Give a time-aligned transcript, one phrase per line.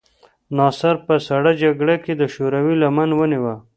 [0.57, 3.55] ناصر په سړه جګړه کې د شوروي لمن ونیوله.